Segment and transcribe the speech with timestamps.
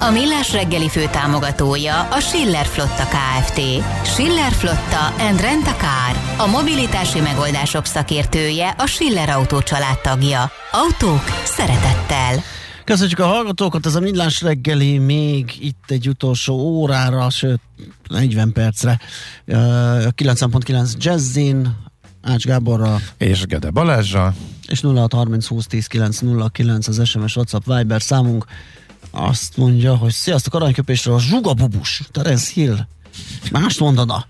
[0.00, 3.60] A Millás reggeli fő támogatója a Schiller Flotta KFT.
[4.04, 6.46] Schiller Flotta and Rent a Car.
[6.46, 9.62] A mobilitási megoldások szakértője a Schiller Autó
[10.02, 10.50] tagja.
[10.72, 12.42] Autók szeretettel.
[12.84, 17.60] Köszönjük a hallgatókat, ez a Millás reggeli még itt egy utolsó órára, sőt
[18.08, 19.00] 40 percre.
[19.46, 21.76] 9.9 Jazzin,
[22.22, 22.96] Ács Gáborra.
[23.16, 24.34] És Gede Balázsa.
[24.66, 28.44] És 0630 20 10 909 az SMS WhatsApp Viber számunk.
[29.10, 32.86] Azt mondja, hogy sziasztok, aranyköpésről a zsugabubus, Terence Hill.
[33.50, 34.26] Mást mondana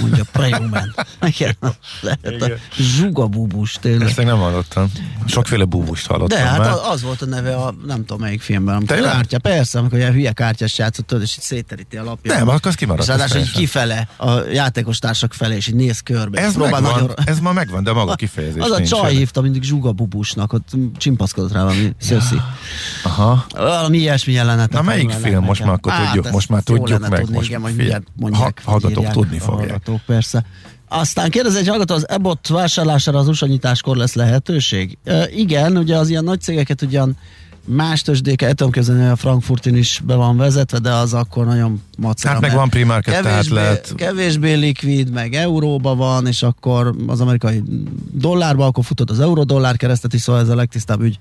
[0.00, 0.94] mondja Prejumen.
[1.20, 1.56] Igen,
[2.00, 4.08] lehet a zsugabubus tényleg.
[4.08, 4.92] Ezt nem hallottam.
[5.26, 6.72] Sokféle búbust hallottam De hát már.
[6.90, 8.74] az volt a neve a nem tudom melyik filmben.
[8.74, 12.34] Amikor kártya, persze, amikor ilyen hülye kártyás játszott, és itt széteríti a lapja.
[12.34, 13.02] Nem, akkor az kimaradt.
[13.02, 16.40] És ráadásul így kifele, a játékos társak felé, és így néz körbe.
[16.40, 17.12] Ez megvan, nagyon...
[17.24, 21.62] ez ma megvan, de maga kifejezés Az a csaj hívta mindig zsugabubusnak, ott csimpaszkodott rá
[21.62, 22.40] valami szöszi.
[23.02, 23.46] Aha.
[23.54, 24.72] Valami ilyesmi jelenet.
[24.72, 25.44] Na melyik film?
[25.44, 27.30] Most már akkor hát, tudjuk, most már tudjuk meg.
[27.30, 29.63] Most hallgatók tudni fogják.
[29.68, 30.44] Hallgatók, persze.
[30.88, 34.98] Aztán kérdez egy hallgató, az EBOT vásárlására az USA nyitáskor lesz lehetőség?
[35.04, 37.16] E, igen, ugye az ilyen nagy cégeket ugyan
[37.64, 41.82] más tőzsdéke, el tudom képzelni, a Frankfurtin is be van vezetve, de az akkor nagyon
[41.98, 42.32] macera.
[42.32, 43.92] Hát meg van primarket, kevésbé, tehát lehet...
[43.96, 47.62] Kevésbé likvid, meg euróba van, és akkor az amerikai
[48.12, 51.18] dollárba, akkor futott az euró-dollár keresztet is, szóval ez a legtisztább ügy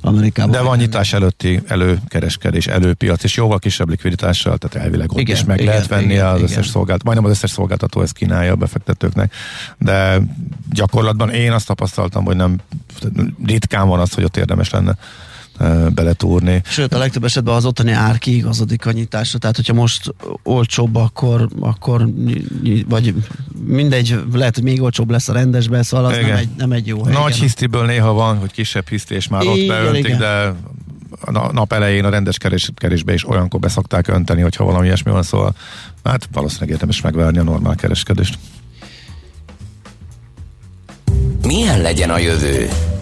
[0.00, 0.50] Amerikában.
[0.50, 5.44] De van nyitás előtti előkereskedés, előpiac, és jóval kisebb likviditással, tehát elvileg ott igen, is
[5.44, 6.50] meg igen, lehet venni igen, az igen.
[6.50, 9.34] összes szolgáltató, majdnem az összes szolgáltató ezt kínálja a befektetőknek,
[9.78, 10.20] de
[10.72, 12.58] gyakorlatban én azt tapasztaltam, hogy nem
[13.44, 14.96] ritkán van az, hogy ott érdemes lenne
[15.94, 16.62] beletúrni.
[16.64, 21.48] Sőt, a legtöbb esetben az ottani ár kiigazodik a nyitásra, tehát hogyha most olcsóbb, akkor,
[21.60, 22.08] akkor
[22.88, 23.14] vagy
[23.64, 27.04] mindegy, lehet, hogy még olcsóbb lesz a rendesbe, szóval az nem egy, nem egy jó
[27.04, 27.12] hely.
[27.12, 30.18] Nagy hisztiből néha van, hogy kisebb hiszti, és már igen, ott beöntik, igen.
[30.18, 30.54] de
[31.24, 35.22] a nap elején a rendes kerés, kerésbe is olyankor beszokták önteni, hogyha valami ilyesmi van,
[35.22, 35.54] szóval
[36.04, 38.38] hát valószínűleg érdemes megvárni a normál kereskedést.
[41.42, 42.68] Milyen legyen a jövő?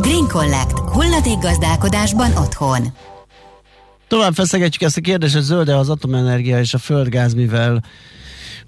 [0.00, 0.78] Green Collect.
[0.78, 2.92] Hulladék gazdálkodásban otthon.
[4.08, 7.82] Tovább feszegetjük ezt a kérdést, hogy zöld az atomenergia és a földgáz, mivel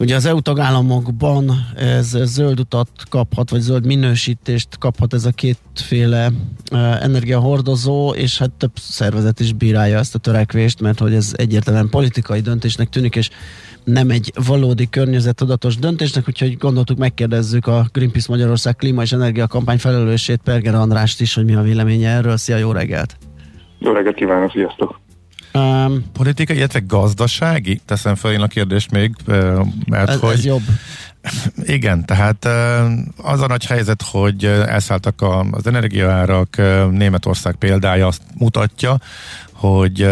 [0.01, 6.33] Ugye az EU tagállamokban ez zöld utat kaphat, vagy zöld minősítést kaphat ez a kétféle
[7.01, 12.41] energiahordozó, és hát több szervezet is bírálja ezt a törekvést, mert hogy ez egyértelműen politikai
[12.41, 13.31] döntésnek tűnik, és
[13.89, 19.79] nem egy valódi környezettudatos döntésnek, úgyhogy gondoltuk megkérdezzük a Greenpeace Magyarország klíma és energia kampány
[19.79, 22.37] felelősét, Perger Andrást is, hogy mi a véleménye erről.
[22.37, 23.17] Szia, jó reggelt!
[23.79, 25.01] Jó reggelt kívánok, sziasztok!
[25.55, 27.81] Um, Politikai, illetve gazdasági?
[27.85, 29.15] Teszem fel én a kérdést még,
[29.87, 30.33] mert ez, hogy...
[30.33, 30.63] Ez jobb.
[31.77, 32.45] Igen, tehát
[33.17, 36.57] az a nagy helyzet, hogy elszálltak az energiaárak,
[36.91, 38.97] Németország példája azt mutatja,
[39.53, 40.09] hogy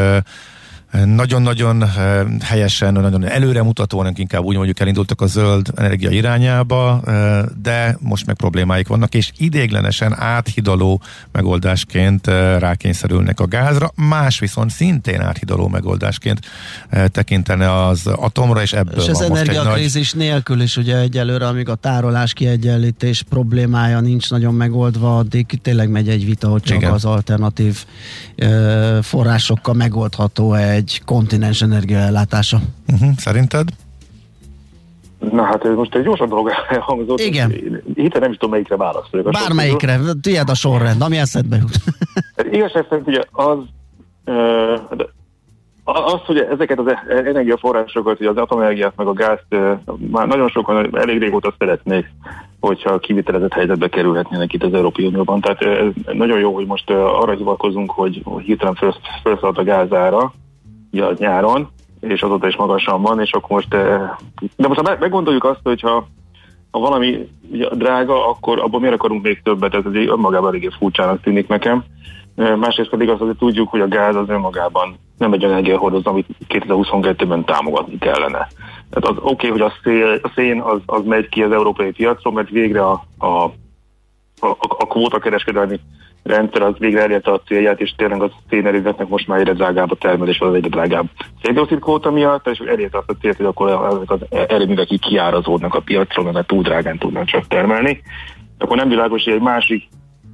[1.05, 7.97] nagyon-nagyon eh, helyesen, nagyon előremutatóan, inkább úgy mondjuk elindultak a zöld energia irányába, eh, de
[8.01, 11.01] most meg problémáik vannak, és idéglenesen áthidaló
[11.33, 16.41] megoldásként eh, rákényszerülnek a gázra, más viszont szintén áthidaló megoldásként
[17.07, 20.27] tekintene az atomra, és ebből És az energiakrízis nagy...
[20.27, 26.09] nélkül is ugye egyelőre, amíg a tárolás kiegyenlítés problémája nincs nagyon megoldva, addig tényleg megy
[26.09, 26.93] egy vita, hogy csak Igen.
[26.93, 27.85] az alternatív
[29.03, 32.59] forrásokkal megoldható egy kontinens energiaellátása.
[32.93, 33.11] Uh-huh.
[33.17, 33.69] Szerinted?
[35.19, 37.21] Na hát ez most egy gyorsabb dolog elhangzott.
[37.21, 37.51] Igen.
[37.95, 39.31] Héten nem is tudom melyikre válaszolni.
[39.31, 41.77] Bármelyikre, tiéd a sorrend, ami eszedbe jut.
[42.37, 43.59] Hát igazság szerint ugye az,
[44.97, 45.07] de
[45.85, 49.47] az, hogy ezeket az energiaforrásokat, az atomenergiát meg a gázt
[50.11, 52.07] már nagyon sokan elég régóta szeretnék,
[52.61, 55.41] hogyha kivitelezett helyzetbe kerülhetnének itt az Európai Unióban.
[55.41, 58.79] Tehát ez nagyon jó, hogy most arra hivatkozunk, hogy hirtelen
[59.23, 60.33] felszállt a gázára,
[60.91, 61.69] ja, nyáron,
[62.01, 64.11] és azóta is magasan van, és akkor most, eh,
[64.57, 66.07] de most ha meggondoljuk azt, hogyha
[66.71, 67.29] ha valami
[67.73, 69.75] drága, akkor abban miért akarunk még többet?
[69.75, 71.85] Ez egy önmagában eléggé furcsának tűnik nekem.
[72.35, 77.45] Másrészt pedig azt hogy tudjuk, hogy a gáz az önmagában nem egy energiahordozó, amit 2022-ben
[77.45, 78.49] támogatni kellene.
[78.91, 81.91] Tehát az oké, okay, hogy a, szél, a szén az, az megy ki az európai
[81.91, 83.27] piacról, mert végre a, a,
[84.41, 85.81] a, a kvóta kereskedelmi
[86.27, 89.97] rendszer az végre elérte a célját, és tényleg a szénerőzetnek most már egyre drágább a
[89.97, 91.07] termelés, az egyre drágább
[91.43, 95.75] széndiokszid kvóta miatt, és elérte azt a célt, hogy akkor ezek az erőművek így kiárazódnak
[95.75, 98.01] a piacról, mert túl drágán tudnak csak termelni.
[98.59, 99.89] Akkor nem világos, hogy egy másik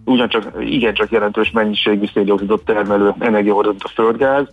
[0.04, 4.48] ugyancsak igencsak jelentős mennyiségű széndiokszidot termelő energiahordozó a földgáz,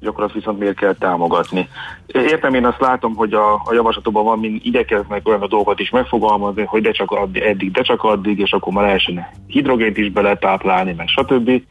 [0.00, 1.68] azt viszont miért kell támogatni.
[2.06, 5.90] Értem én azt látom, hogy a, a javaslatokban van, mint igyekeznek olyan a dolgokat is
[5.90, 10.10] megfogalmazni, hogy de csak addig, eddig, de csak addig, és akkor már lehessen hidrogént is
[10.10, 11.62] beletáplálni, meg stb.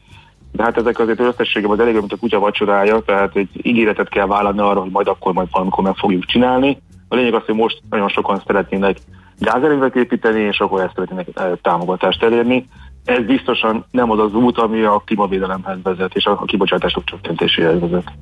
[0.52, 4.26] De hát ezek azért összességében az elég, mint a kutya vacsorája, tehát egy ígéretet kell
[4.26, 6.78] vállalni arra, hogy majd akkor majd valamikor meg fogjuk csinálni.
[7.08, 8.96] A lényeg az, hogy most nagyon sokan szeretnének
[9.38, 12.68] gázerővet építeni, és akkor ezt szeretnének eh, támogatást elérni
[13.08, 18.12] ez biztosan nem az az út, ami a klímavédelemhez vezet, és a kibocsátások csökkentéséhez vezet.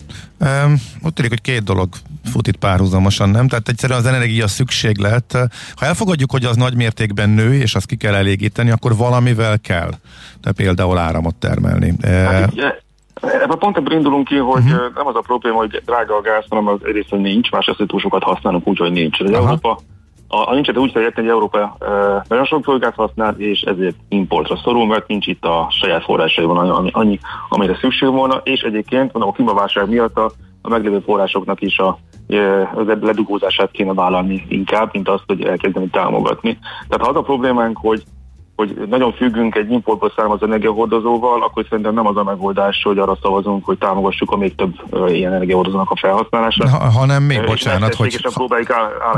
[0.40, 1.88] Um, ott tűnik, hogy két dolog
[2.24, 3.48] fut itt párhuzamosan, nem?
[3.48, 5.32] Tehát egyszerűen az energia szükséglet.
[5.76, 9.90] Ha elfogadjuk, hogy az nagy mértékben nő, és azt ki kell elégíteni, akkor valamivel kell.
[10.40, 11.94] Tehát például áramot termelni.
[12.02, 12.52] Hát,
[13.20, 14.94] Ebben pont ebből indulunk ki, hogy uh-huh.
[14.94, 17.86] nem az a probléma, hogy drága a gáz, hanem az egyrészt, hogy nincs, másrészt, hogy
[17.86, 19.20] túl sokat használunk, úgyhogy nincs.
[19.20, 19.80] Az Európa
[20.28, 21.86] a, a nincs, úgy érteni, hogy Európa e,
[22.28, 26.90] nagyon sok földgáz használ, és ezért importra szorul, mert nincs itt a saját forrásaiban annyi,
[26.92, 27.18] annyi,
[27.48, 30.30] amire szükség volna, és egyébként mondom, a klímaválság miatt a,
[30.62, 31.98] a meglévő forrásoknak is a,
[32.74, 36.58] az ledugózását kéne vállalni inkább, mint azt, hogy elkezdeni támogatni.
[36.88, 38.02] Tehát ha az a problémánk, hogy
[38.56, 43.18] hogy nagyon függünk egy importból származó energiahordozóval, akkor szerintem nem az a megoldás, hogy arra
[43.22, 44.74] szavazunk, hogy támogassuk a még több
[45.08, 46.68] ilyen energiahordozónak a felhasználását.
[46.68, 48.20] Ha, hanem mi, bocsánat, hogy...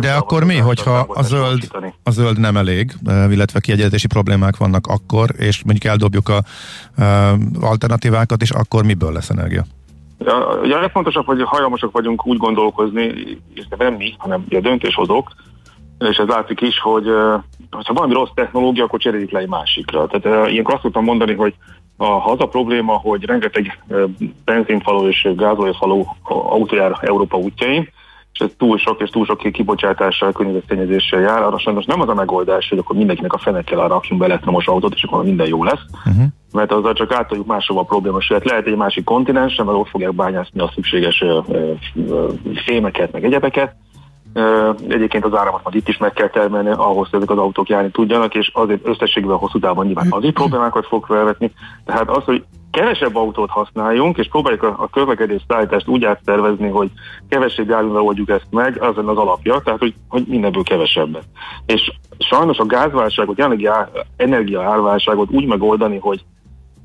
[0.00, 1.68] De akkor mi, hogyha a zöld,
[2.02, 2.92] a zöld nem elég,
[3.30, 6.42] illetve kiegyenlítési problémák vannak akkor, és mondjuk eldobjuk a
[6.98, 7.04] uh,
[7.60, 9.64] alternatívákat, és akkor miből lesz energia?
[10.62, 13.12] Ugye a legfontosabb, hogy hajlamosak vagyunk úgy gondolkozni,
[13.54, 15.30] és nem mi, hanem a döntéshozók,
[15.98, 17.06] és ez látszik is, hogy
[17.70, 20.06] ha valami rossz technológia, akkor cseréljük le egy másikra.
[20.06, 21.54] Tehát ilyenkor azt tudtam mondani, hogy
[21.96, 23.82] a, ha az a probléma, hogy rengeteg
[24.44, 27.88] benzinfaló és gázolajfaló autó jár Európa útjain,
[28.32, 32.14] és ez túl sok és túl sok kibocsátással, környezetszennyezéssel jár, arra sajnos nem az a
[32.14, 35.64] megoldás, hogy akkor mindenkinek a fenekkel arra rakjunk be elektromos autót, és akkor minden jó
[35.64, 36.24] lesz, uh-huh.
[36.52, 40.14] mert azzal csak átadjuk máshova a probléma, sőt lehet egy másik kontinensen, mert ott fogják
[40.14, 41.24] bányászni a szükséges
[42.64, 43.74] fémeket, meg egyebeket,
[44.88, 47.90] Egyébként az áramot majd itt is meg kell termelni ahhoz, hogy ezek az autók járni
[47.90, 51.52] tudjanak, és azért összességében hosszú távon nyilván az is problémákat fog felvetni.
[51.84, 56.90] Tehát az, hogy kevesebb autót használjunk, és próbáljuk a, a közlekedés szállítást úgy átszervezni, hogy
[57.28, 61.24] kevesebb járművel oldjuk ezt meg, az az alapja, tehát hogy, hogy mindenből kevesebbet.
[61.66, 63.68] És sajnos a gázválságot, jelenlegi
[64.16, 66.24] energiaárválságot úgy megoldani, hogy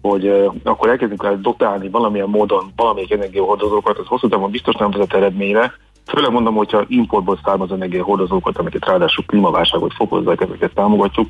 [0.02, 4.92] hogy uh, akkor elkezdünk el dotálni valamilyen módon valamelyik energiahordozókat, az hosszú távon biztos nem
[4.92, 5.74] vezet eredményre,
[6.06, 11.28] Főleg mondom, hogyha importból származó energiahordozókat, amiket ráadásul klímaválságot fokozzák, ezeket támogatjuk,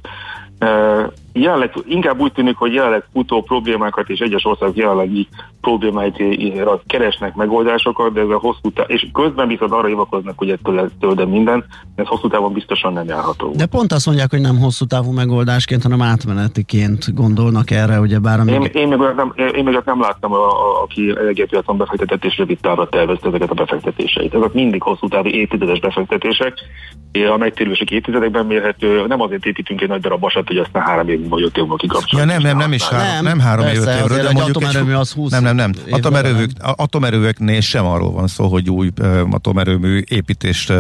[1.34, 5.28] Jelenleg inkább úgy tűnik, hogy jelenleg futó problémákat és egyes országok jelenlegi
[5.62, 6.24] problémáit
[6.88, 11.26] keresnek megoldásokat, de ez a hosszú távon, és közben viszont arra hivakoznak, hogy ettől tőle
[11.26, 11.66] minden,
[11.96, 13.52] ez hosszú távon biztosan nem járható.
[13.56, 18.40] De pont azt mondják, hogy nem hosszú távú megoldásként, hanem átmenetiként gondolnak erre, ugye bár
[18.40, 18.54] amíg...
[18.54, 22.60] Én, én, meg, nem, én meg nem láttam, a, a, aki energiapiacon befektetett és rövid
[22.60, 24.34] távra tervezte ezeket a befektetéseit.
[24.34, 26.54] Ezek mindig hosszú távú évtizedes befektetések,
[27.34, 31.28] a megtérülések évtizedekben mérhető, nem azért építünk egy nagy darab vasat, hogy aztán három év
[31.30, 32.30] vagy öt év múlva kikapcsoljuk.
[32.30, 34.94] Ja, nem, nem, nem is három, nem, nem három év, öt évről, de mondjuk atomerőmű
[34.94, 35.72] az 20 Nem, nem, nem.
[35.90, 38.90] Atomerővük, atomerőveknél sem arról van szó, hogy új
[39.32, 40.74] atomerőmű építést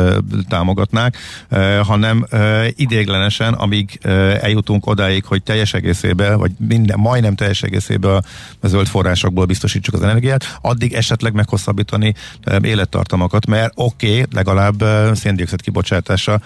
[0.50, 1.17] támogatnák,
[1.84, 2.25] hanem
[2.75, 4.00] idéglenesen, amíg
[4.41, 8.24] eljutunk odáig, hogy teljes egészében, vagy minden, majdnem teljes egészében
[8.62, 12.13] a zöld forrásokból biztosítsuk az energiát, addig esetleg meghosszabbítani
[12.62, 16.39] élettartamokat, mert oké, okay, legalább széndiokszid kibocsátása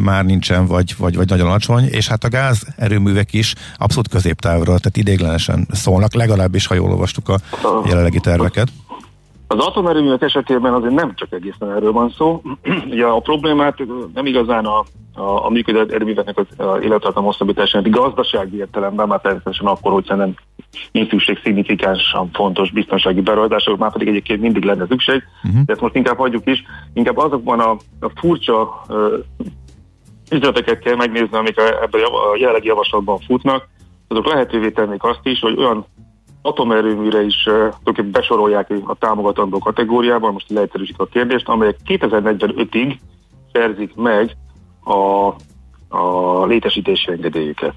[0.00, 4.64] már nincsen, vagy, vagy, vagy nagyon alacsony, és hát a gáz erőművek is abszolút középtávra,
[4.64, 7.38] tehát idéglenesen szólnak, legalábbis ha jól olvastuk a
[7.84, 8.68] jelenlegi terveket.
[9.46, 12.42] Az atomerőművek esetében azért nem csak egészen erről van szó.
[12.92, 13.78] Ugye a problémát
[14.14, 14.84] nem igazán a,
[15.14, 16.46] a, a működő erőműveknek az
[16.82, 20.34] élettartam hosszabbításán, gazdasági értelemben, már természetesen akkor, hogyha nem
[20.92, 25.64] nincs szükség szignifikánsan fontos biztonsági beruházások, már pedig egyébként mindig lenne szükség, uh-huh.
[25.64, 26.62] de ezt most inkább hagyjuk is.
[26.92, 27.70] Inkább azokban a,
[28.00, 28.84] a furcsa
[30.32, 33.68] ügyleteket kell megnézni, amik ebben a jelenlegi javaslatban futnak,
[34.08, 35.86] azok lehetővé tennék azt is, hogy olyan
[36.42, 37.46] atomerőműre is
[37.84, 42.96] uh, besorolják a támogatandó kategóriában, most leegyszerűsít a kérdést, amelyek 2045-ig
[43.52, 44.36] szerzik meg
[44.84, 45.26] a,
[45.96, 47.74] a létesítési engedélyüket.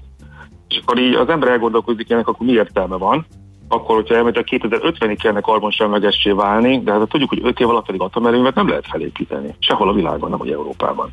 [0.68, 3.26] És akkor így az ember elgondolkozik ennek, akkor mi értelme van,
[3.68, 7.86] akkor, hogyha elmegy a 2050-ig kellene karbonsemlegessé válni, de hát tudjuk, hogy 5 év alatt
[7.86, 9.54] pedig atomerőművet nem lehet felépíteni.
[9.58, 11.10] Sehol a világon, nem hogy Európában.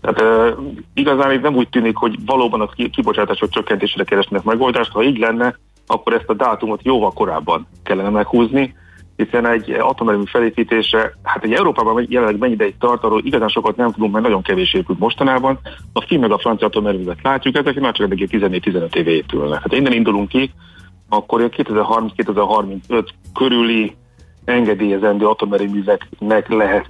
[0.00, 0.54] Tehát e,
[0.94, 4.92] igazán itt nem úgy tűnik, hogy valóban a kibocsátások csökkentésére keresnek megoldást.
[4.92, 8.74] Ha így lenne, akkor ezt a dátumot jóval korábban kellene meghúzni,
[9.16, 13.92] hiszen egy atomerőmű felépítése, hát egy Európában jelenleg mennyi ideig tart, arról igazán sokat nem
[13.92, 15.58] tudunk, mert nagyon kevés épült mostanában.
[15.92, 19.60] A finn meg a francia atomerőművet látjuk, ezek már csak 14-15 éve épülnek.
[19.60, 20.50] Hát innen indulunk ki,
[21.08, 23.96] akkor 2030-2035 körüli
[24.44, 26.86] engedélyezendő atomerőműveknek lehet,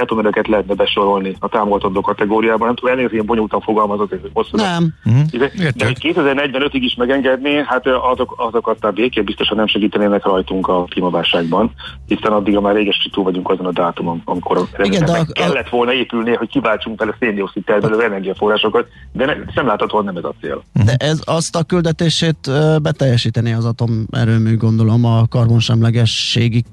[0.00, 2.66] atomerőket lehetne besorolni a támogatandó kategóriában.
[2.66, 4.56] Nem tudom, elnézni, én bonyolultan fogalmazott, hogy hosszú.
[4.56, 4.94] Nem.
[5.30, 10.68] De, de hogy 2045-ig is megengedni, hát azok, azok aztán békén biztosan nem segítenének rajtunk
[10.68, 11.72] a klímaválságban,
[12.06, 15.92] hiszen addig már réges túl vagyunk azon a dátumon, amikor Igen, de a, kellett volna
[15.92, 20.62] épülni, hogy kiváltsunk vele széndiokszid termelő energiaforrásokat, de ne, nem láthatóan nem ez a cél.
[20.84, 22.50] De ez azt a küldetését
[22.82, 26.64] beteljesíteni az atomerőmű, gondolom, a karbonsemlegességi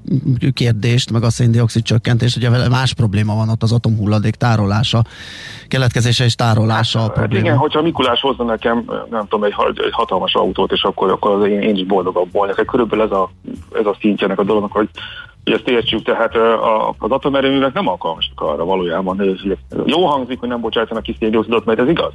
[0.52, 5.02] kérdést, meg a széndiokszid csökkentést, ugye vele más probléma van ott az atomhulladék tárolása,
[5.68, 7.44] keletkezése és tárolása hát, a probléma.
[7.44, 11.46] Igen, hogyha Mikulás hozna nekem, nem tudom, egy, egy hatalmas autót, és akkor, akkor az
[11.46, 12.64] én, én is boldogabb volnék.
[12.66, 13.30] Körülbelül ez a,
[13.72, 14.88] ez a szintjenek a dolognak, hogy
[15.44, 16.36] hogy ezt értsük, tehát
[16.98, 19.38] az atomerőművek nem alkalmasak arra valójában.
[19.86, 22.12] Jó hangzik, hogy nem bocsájtanak ki széndiokszidot, mert ez igaz.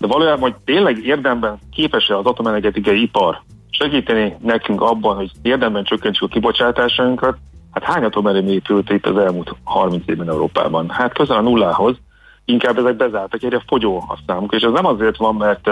[0.00, 3.42] De valójában, hogy tényleg érdemben képes-e az atomenergetikai ipar
[3.78, 7.36] segíteni nekünk abban, hogy érdemben csökkentsük a kibocsátásainkat,
[7.72, 10.88] hát hány atomerőmű épült itt az elmúlt 30 évben Európában?
[10.88, 11.96] Hát közel a nullához,
[12.44, 15.70] inkább ezek bezártak, egyre fogyó a számuk, és ez nem azért van, mert,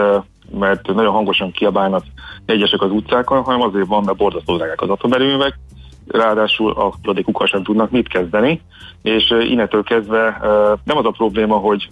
[0.50, 2.02] mert nagyon hangosan kiabálnak
[2.46, 5.58] egyesek az utcákon, hanem azért van, mert borzasztó az atomerőművek,
[6.06, 8.60] ráadásul a tudikukkal sem tudnak mit kezdeni,
[9.02, 10.38] és innentől kezdve
[10.84, 11.88] nem az a probléma, hogy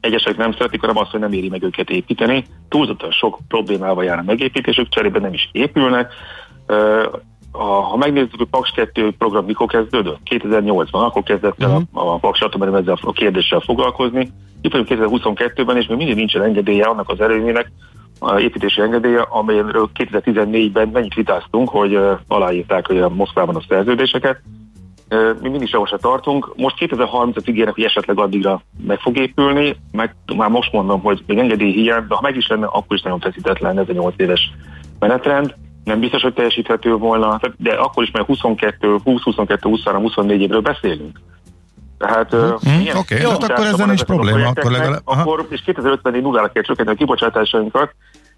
[0.00, 2.44] egyesek nem szeretik, hanem azt, hogy nem éri meg őket építeni.
[2.68, 6.12] Túlzottan sok problémával jár a megépítésük, cserébe nem is épülnek.
[7.52, 10.18] Ha megnézzük, hogy Paks 2 program mikor kezdődött?
[10.30, 14.32] 2008-ban, akkor kezdett el a, a Paks atomerőm ezzel a kérdéssel foglalkozni.
[14.60, 17.72] Itt vagyunk 2022-ben, és még mindig nincsen engedélye annak az erőműnek,
[18.20, 24.40] a építési engedélye, amelyről 2014-ben mennyit vitáztunk, hogy aláírták hogy a Moszkvában a szerződéseket,
[25.40, 26.52] mi mindig sehol se tartunk.
[26.56, 31.38] Most 2030-at ígérnek, hogy esetleg addigra meg fog épülni, meg már most mondom, hogy még
[31.38, 34.14] engedély hiány, de ha meg is lenne, akkor is nagyon feszített lenne ez a 8
[34.16, 34.50] éves
[34.98, 35.54] menetrend.
[35.84, 40.60] Nem biztos, hogy teljesíthető volna, de akkor is már 22, 20, 22, 23, 24 évről
[40.60, 41.20] beszélünk.
[41.98, 42.80] Tehát, hmm.
[42.80, 44.48] Oké, okay, hát akkor ezzel nincs probléma.
[44.48, 47.94] Akkor, legalább, akkor és 2050-ig nullára kell csökkenteni a kibocsátásainkat,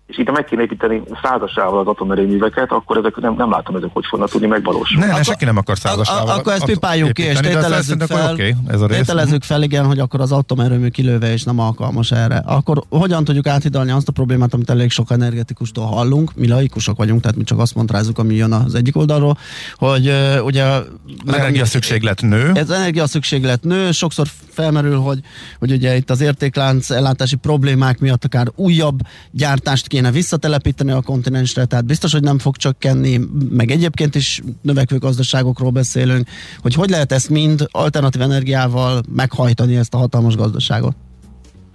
[0.07, 4.05] és itt meg kéne építeni százasával az atomerőműveket, akkor ezek nem, nem látom, ezek hogy
[4.07, 5.07] fognak tudni megvalósulni.
[5.07, 6.39] Ne, ne, senki nem akar százasával.
[6.39, 10.21] Akkor ezt pipáljuk ki, és tételezzük fel, okay, ez a tételezzük fel, igen, hogy akkor
[10.21, 12.43] az atomerőmű kilőve és nem alkalmas erre.
[12.47, 17.21] Akkor hogyan tudjuk áthidalni azt a problémát, amit elég sok energetikustól hallunk, mi laikusok vagyunk,
[17.21, 19.39] tehát mi csak azt mondrázzuk, ami jön az egyik oldalról,
[19.75, 20.65] hogy uh, ugye...
[20.65, 22.51] Az energia szükséglet nő.
[22.55, 25.21] Ez energia szükséglet nő, sokszor felmerül, hogy,
[25.59, 31.65] hogy ugye itt az értéklánc ellátási problémák miatt akár újabb gyártást kéne visszatelepíteni a kontinensre,
[31.65, 33.19] tehát biztos, hogy nem fog csökkenni,
[33.51, 36.27] meg egyébként is növekvő gazdaságokról beszélünk,
[36.63, 40.95] hogy hogy lehet ezt mind alternatív energiával meghajtani ezt a hatalmas gazdaságot?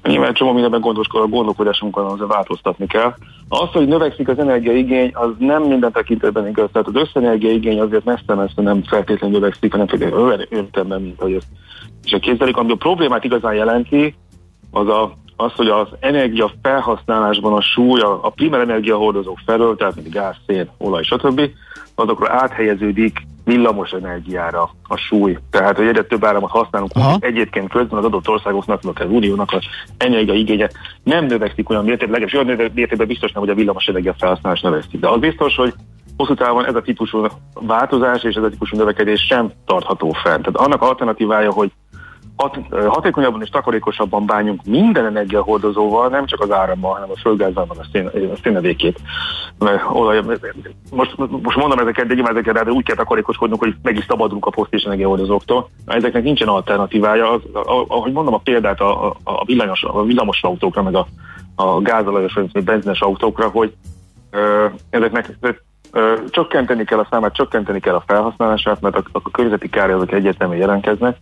[0.04, 0.80] Nyilván csomó mindenben
[1.30, 3.14] gondolkodásunkon azért változtatni kell.
[3.48, 6.70] Az, hogy növekszik az energiaigény, az nem minden tekintetben igaz.
[6.72, 11.48] Tehát az összenergiaigény azért messze-messze nem feltétlenül növekszik, hanem olyan értelemben, mint hogy ezt
[12.04, 14.16] és a képzelik, ami a problémát igazán jelenti,
[14.72, 19.96] az a, az, hogy az energia felhasználásban a súly, a, a primer energiahordozók felől, tehát
[19.96, 21.42] mint gáz, szén, olaj, stb.,
[21.96, 25.38] azokra áthelyeződik villamos energiára a súly.
[25.50, 27.18] Tehát, hogy egyre több áramot használunk, Aha.
[27.20, 29.64] egyébként közben az adott országoknak, az uniónak az
[30.34, 30.70] igénye
[31.04, 35.00] nem növekszik olyan mértékben, legalábbis olyan mértékben biztos nem, hogy a villamos energia felhasználás növekszik.
[35.00, 35.74] De az biztos, hogy
[36.18, 40.42] hosszú távon ez a típusú változás és ez a típusú növekedés sem tartható fent.
[40.44, 41.72] Tehát annak alternatívája, hogy
[42.38, 47.78] hat, hatékonyabban és takarékosabban bánjunk minden energiahordozóval, nem csak az árammal, hanem a földgázzal, meg
[47.78, 49.00] a, szén, a szénevékét.
[49.94, 50.22] Olaj,
[50.92, 54.46] most, most mondom ezeket, de nyilván ezeket, de úgy kell takarékoskodnunk, hogy meg is szabadulunk
[54.46, 55.70] a posztis energiahordozóktól.
[55.86, 57.32] Ezeknek nincsen alternatívája.
[57.32, 57.42] Az,
[57.88, 61.08] ahogy mondom a példát a, a, villanyos, a villamos autókra, meg a,
[61.56, 63.74] a gázolajos vagy benzines autókra, hogy
[64.90, 65.38] ezeknek
[66.30, 70.60] csökkenteni kell a számát, csökkenteni kell a felhasználását, mert a, a környezeti kárai azok egyértelműen
[70.60, 71.18] jelentkeznek,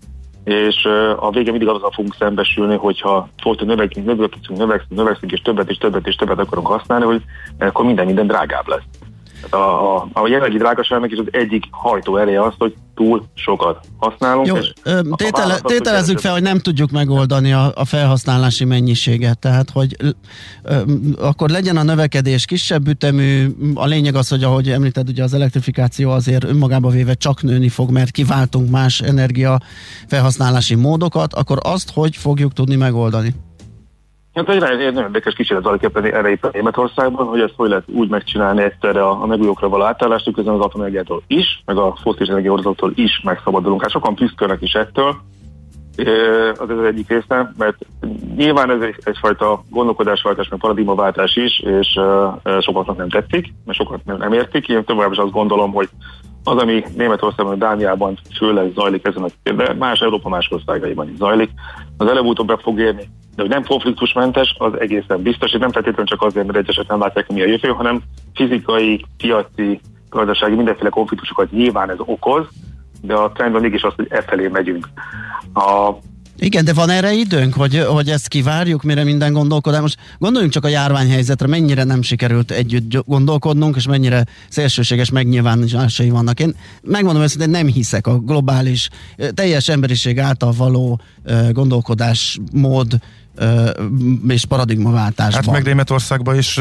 [0.46, 0.86] és
[1.20, 5.78] a vége mindig azzal fogunk szembesülni, hogyha folyton növekszünk, növekszünk, növekszünk, növekszünk, és többet és
[5.78, 7.22] többet és többet akarunk használni, hogy
[7.60, 8.84] akkor minden minden drágább lesz.
[9.50, 14.48] A, a, a jelenlegi drágaságnak is az egyik hajtó ereje az, hogy túl sokat használunk.
[14.48, 14.74] Jó, és
[15.15, 19.96] tétele, a tételezzük fel, hogy nem tudjuk megoldani a, a felhasználási mennyiséget, tehát hogy
[20.63, 20.82] ö,
[21.20, 26.12] akkor legyen a növekedés kisebb ütemű, a lényeg az, hogy ahogy említed, ugye az elektrifikáció
[26.12, 29.60] azért önmagába véve csak nőni fog, mert kiváltunk más energia
[30.08, 33.34] felhasználási módokat, akkor azt hogy fogjuk tudni megoldani?
[34.36, 38.62] Hát egy, nagyon érdekes kísérlet zajlik erre itt Németországban, hogy ezt hogy lehet úgy megcsinálni
[38.62, 43.22] egyszerre a, a megújókra való átállást, közben az atomenergiától is, meg a foszilis energiahordozóktól is
[43.24, 43.82] megszabadulunk.
[43.82, 45.15] Hát sokan tüszkölnek is ettől,
[46.58, 47.77] az az egyik része, mert
[48.36, 54.06] nyilván ez egy, egyfajta gondolkodásváltás, meg paradigmaváltás is, és uh, sokaknak nem tetszik, mert sokat
[54.06, 54.68] nem, nem értik.
[54.68, 55.89] Én tovább is azt gondolom, hogy
[56.44, 61.50] az, ami Németországban, Dániában főleg zajlik ezen a de más Európa más országaiban is zajlik,
[61.98, 66.22] az előbb-utóbb fog érni de hogy nem konfliktusmentes, az egészen biztos, és nem feltétlenül csak
[66.22, 68.02] azért, mert egyesek nem látják, mi a jövő, hanem
[68.34, 72.48] fizikai, piaci, gazdasági, mindenféle konfliktusokat nyilván ez okoz,
[73.02, 74.90] de a trend mégis az, hogy e felé megyünk.
[75.54, 75.92] A,
[76.39, 79.82] igen, de van erre időnk, hogy, hogy ezt kivárjuk, mire minden gondolkodás.
[79.82, 86.39] Most gondoljunk csak a járványhelyzetre, mennyire nem sikerült együtt gondolkodnunk, és mennyire szélsőséges megnyilvánulásai vannak.
[86.39, 88.89] Én megmondom őszintén, nem hiszek a globális,
[89.34, 91.01] teljes emberiség által való
[91.51, 93.00] gondolkodásmód
[94.27, 95.44] és paradigmaváltásban.
[95.44, 96.60] Hát meg Németországban is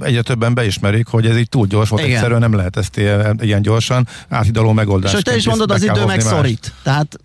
[0.00, 2.14] egyre többen beismerik, hogy ez így túl gyors volt, Igen.
[2.14, 5.12] egyszerűen nem lehet ezt ilyen, ilyen gyorsan áthidaló megoldás.
[5.12, 6.72] És te is mondod, az idő meg szorít.
[6.82, 7.18] Tehát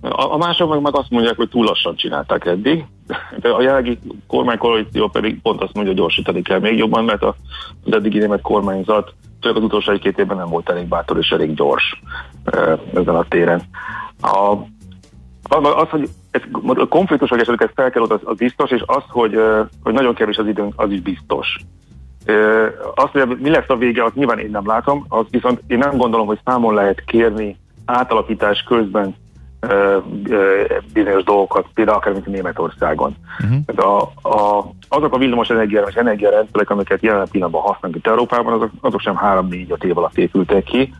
[0.00, 2.84] a, a mások meg, meg azt mondják, hogy túl lassan csinálták eddig.
[3.40, 7.34] De a jelenlegi kormánykoalíció pedig pont azt mondja, hogy gyorsítani kell még jobban, mert a,
[7.84, 11.54] az eddigi német kormányzat főleg az utolsó egy-két évben nem volt elég bátor és elég
[11.54, 12.02] gyors
[12.94, 13.62] ezen a téren.
[14.20, 14.54] A,
[15.48, 19.40] az, hogy ez, a konfliktusok esetleg fel kell az, az biztos, és az, hogy,
[19.82, 21.58] hogy nagyon kevés az időnk, az is biztos.
[22.94, 25.96] Azt, hogy mi lesz a vége, azt nyilván én nem látom, az viszont én nem
[25.96, 29.14] gondolom, hogy számon lehet kérni átalakítás közben
[30.92, 33.16] bizonyos dolgokat, például akár mint Németországon.
[33.38, 33.86] Uh-huh.
[33.88, 38.70] A, a, azok a villamos energia, és energiarendszerek, amiket jelen pillanatban használunk itt Európában, azok,
[38.80, 40.94] azok sem 3-4-5 év alatt épültek ki,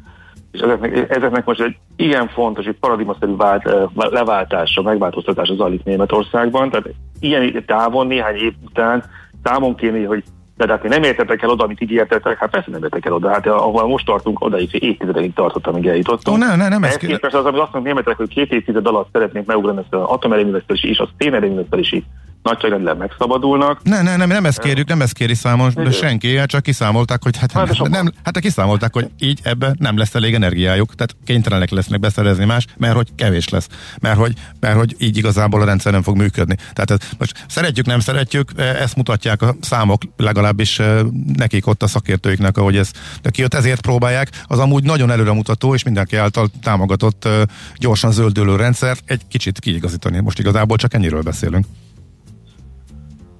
[0.53, 6.89] és ezeknek, ezeknek most egy ilyen fontos, egy paradigmaszerű vált, leváltása, megváltoztatása zajlik Németországban, tehát
[7.21, 9.05] ilyen távon néhány év után
[9.45, 10.25] számon kéne, hogy
[10.67, 13.29] de hát nem értetek el oda, amit ígértetek, hát persze nem értek el oda.
[13.29, 16.43] Hát ahol most tartunk, odaig évtizedekig tartott, amíg eljutottunk.
[16.43, 19.09] Oh, ne, ne, nem ez képest az, amit azt mondom németek, hogy két évtized alatt
[19.13, 22.05] szeretnénk megugrani ezt az atomerőművesztelési és a szénerőművesztelési
[22.49, 23.83] nagyságrendileg megszabadulnak.
[23.83, 27.23] Ne, ne, nem, nem ezt kérjük, nem ezt kéri számon, de senki, hát csak kiszámolták,
[27.23, 31.17] hogy hát, hát, nem, nem, hát kiszámolták, hogy így ebbe nem lesz elég energiájuk, tehát
[31.25, 33.69] kénytelenek lesznek beszerezni más, mert hogy kevés lesz,
[34.01, 36.57] mert hogy, mert hogy így igazából a rendszer nem fog működni.
[36.73, 41.03] Tehát ez, most szeretjük, nem szeretjük, e, ezt mutatják a számok, legalábbis e,
[41.37, 42.91] nekik ott a szakértőiknek, ahogy ez
[43.23, 48.57] de kijött, ezért próbálják, az amúgy nagyon előremutató és mindenki által támogatott e, gyorsan zöldülő
[48.57, 50.21] rendszer egy kicsit kiigazítani.
[50.21, 51.67] Most igazából csak ennyiről beszélünk.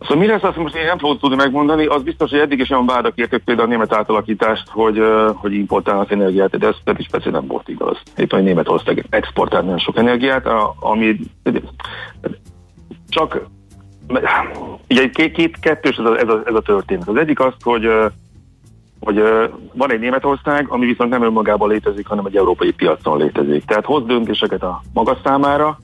[0.09, 2.71] Szóval mi lesz, azt most én nem fogok tudni megmondani, az biztos, hogy eddig is
[2.71, 5.03] olyan vádak értek például a német átalakítást, hogy,
[5.35, 7.99] hogy importálnak energiát, de ez pedig persze nem volt igaz.
[8.17, 10.47] Éppen, Németország exportál nagyon sok energiát,
[10.81, 11.17] ami
[13.09, 13.47] csak
[14.89, 17.09] ugye két, két kettős ez a, ez, a, ez a történet.
[17.09, 17.89] Az egyik az, hogy
[19.01, 19.23] hogy
[19.73, 23.65] van egy Németország, ami viszont nem önmagában létezik, hanem egy európai piacon létezik.
[23.65, 25.79] Tehát hoz döntéseket a maga számára,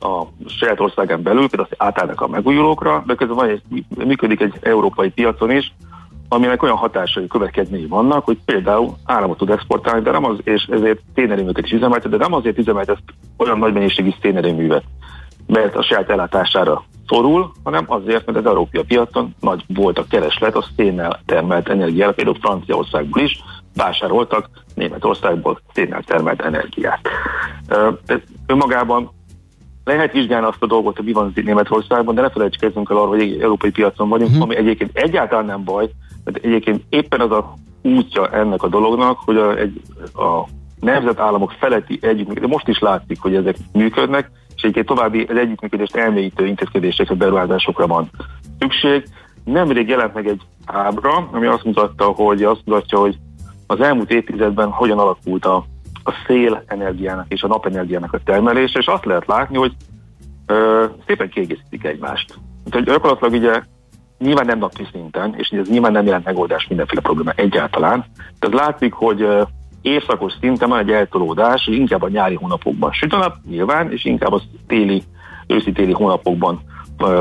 [0.00, 3.62] a saját országán belül, például átállnak a megújulókra, de közben van egy,
[4.04, 5.72] működik egy európai piacon is,
[6.28, 11.00] aminek olyan hatásai, következményei vannak, hogy például államot tud exportálni, de nem az, és ezért
[11.14, 12.98] szénerőművet is üzemeltet, de nem azért üzemeltet
[13.36, 14.84] olyan nagy mennyiségű szénerőművet,
[15.46, 20.56] mert a saját ellátására szorul, hanem azért, mert az európai piacon nagy volt a kereslet
[20.56, 23.42] a szénnel termelt energiára, például Franciaországból is
[23.74, 27.08] vásároltak Németországból szénnel termelt energiát.
[28.06, 29.10] Ez önmagában
[29.88, 33.20] lehet vizsgálni azt a dolgot, hogy mi van Németországban, de ne felejtsük el arra, hogy
[33.20, 34.44] egy európai piacon vagyunk, uh-huh.
[34.44, 35.88] ami egyébként egyáltalán nem baj,
[36.24, 39.80] mert egyébként éppen az a útja ennek a dolognak, hogy a, egy,
[40.14, 40.48] a
[40.80, 46.46] nemzetállamok feletti együttműködés, most is látszik, hogy ezek működnek, és egyébként további az együttműködést elmélyítő
[46.46, 48.10] intézkedésekre, beruházásokra van
[48.58, 49.08] szükség.
[49.44, 53.18] Nemrég jelent meg egy ábra, ami azt mutatta, hogy azt mutatja, hogy
[53.66, 55.64] az elmúlt évtizedben hogyan alakult a
[56.08, 59.72] a szél energiának és a napenergiának a termelése, és azt lehet látni, hogy
[60.46, 62.34] ö, szépen kiegészítik egymást.
[62.70, 63.62] Tehát gyakorlatilag ugye
[64.18, 68.04] nyilván nem napi szinten, és ez nyilván nem jelent megoldás mindenféle probléma egyáltalán,
[68.38, 69.42] de látszik, hogy ö,
[69.82, 74.32] évszakos szinten van egy eltolódás, inkább a nyári hónapokban süt a nap, nyilván, és inkább
[74.32, 75.02] a téli,
[75.46, 76.60] őszi-téli hónapokban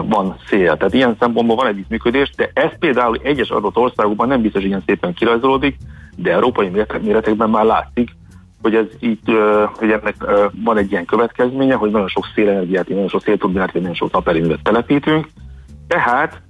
[0.05, 0.77] van szél.
[0.77, 4.83] Tehát ilyen szempontból van együttműködés, de ez például egyes adott országokban nem biztos, hogy ilyen
[4.85, 5.77] szépen kirajzolódik,
[6.15, 6.69] de európai
[7.01, 8.16] méretekben már látszik,
[8.67, 9.25] hogy ez itt,
[9.75, 10.15] hogy ennek
[10.63, 15.27] van egy ilyen következménye, hogy nagyon sok szélenergiát, nagyon sok szélturbinát, nagyon sok naperőművet telepítünk,
[15.87, 16.41] tehát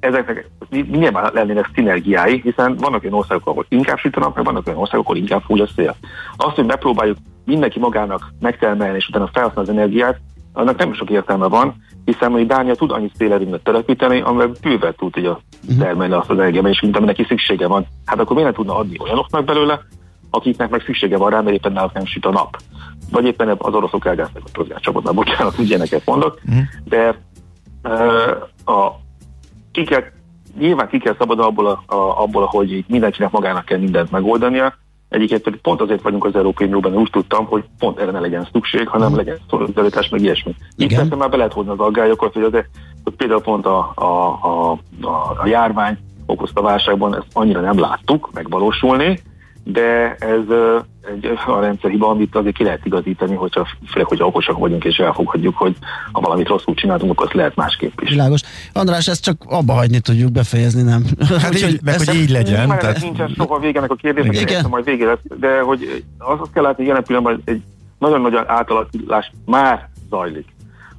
[0.00, 5.06] ezeknek nyilván lennének szinergiái, hiszen vannak olyan országok, ahol inkább sütanak, meg vannak olyan országok,
[5.06, 5.96] ahol inkább fúj a szél.
[6.36, 10.20] Azt, hogy megpróbáljuk mindenki magának megtermelni, és utána felhasználni az energiát,
[10.52, 15.16] annak nem sok értelme van, hiszen mondjuk Dánia tud annyi szélerőművet telepíteni, amivel bőven tud
[15.16, 15.78] ugye mhm.
[15.78, 17.86] termelni azt az és mint aminek szüksége van.
[18.04, 19.80] Hát akkor miért tudna adni olyanoknak belőle,
[20.34, 22.56] akiknek meg szüksége van rá, mert éppen náluk nem süt a nap.
[23.10, 26.62] Vagy éppen az oroszok elgáznak a tozgáscsapatnál, bocsánat, ilyeneket mondok, uh-huh.
[26.84, 27.18] de
[27.82, 29.00] uh, a,
[29.72, 30.02] ki kell,
[30.58, 34.74] nyilván ki kell szabad abból, a, a, abból, hogy mindenkinek magának kell mindent megoldania,
[35.08, 38.88] Egyébként pont azért vagyunk az Európai Unióban, úgy tudtam, hogy pont erre ne legyen szükség,
[38.88, 39.24] hanem uh-huh.
[39.24, 40.54] legyen szolidaritás, meg ilyesmi.
[40.76, 42.52] Itt persze már be lehet hozni az aggályokat, hogy, az,
[43.04, 44.70] hogy például pont a, a, a,
[45.00, 49.20] a, a járvány okozta válságban ezt annyira nem láttuk megvalósulni,
[49.64, 50.40] de ez
[51.14, 55.56] egy olyan rendszerhiba, amit azért ki lehet igazítani, hogyha, főleg, hogyha okosak vagyunk és elfogadjuk,
[55.56, 55.76] hogy
[56.12, 58.08] ha valamit rosszul csináltunk, akkor azt lehet másképp is.
[58.08, 58.40] Világos.
[58.72, 61.04] András, ezt csak abba hagyni tudjuk befejezni, nem?
[61.38, 62.68] Hát így, meg, hogy így legyen.
[62.68, 63.00] Már tehát...
[63.00, 64.66] nincsen soha végenek a kérdésnek, Igen.
[64.68, 67.62] majd vége lesz, de hogy azt kell látni, hogy jelen pillanatban egy
[67.98, 70.46] nagyon nagy átalakulás már zajlik.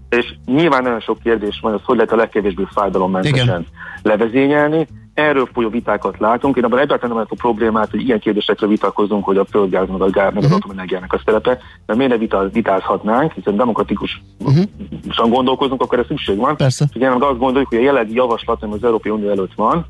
[0.09, 3.65] És nyilván nagyon sok kérdés van, az hogy lehet a legkevésbé fájdalommentesen
[4.01, 6.57] levezényelni, erről folyó vitákat látunk.
[6.57, 10.09] Én abban egyáltalán nem látok problémát, hogy ilyen kérdésekről vitatkozunk, hogy a földgáz meg a
[10.09, 10.57] gáz meg az uh-huh.
[10.57, 15.29] atomenergiának a szerepe, mert miért ne vita, vitázhatnánk, hiszen demokratikusan uh-huh.
[15.29, 16.57] gondolkozunk, akkor ez szükség van.
[16.57, 16.85] Persze.
[16.95, 19.85] Ugye azt gondoljuk, hogy a jelenlegi javaslat, ami az Európai Unió előtt van,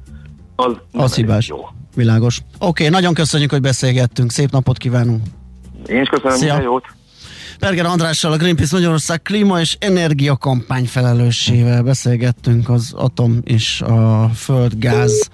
[0.55, 1.47] az, az hibás.
[1.47, 1.67] Jó.
[1.95, 2.41] Világos.
[2.59, 4.31] Oké, okay, nagyon köszönjük, hogy beszélgettünk.
[4.31, 5.21] Szép napot kívánunk.
[5.87, 6.53] Én is köszönöm, Szia.
[6.53, 6.85] minden jót.
[7.65, 15.29] Perger Andrással, a Greenpeace Magyarország klíma és energiakampány felelőssével beszélgettünk az atom és a földgáz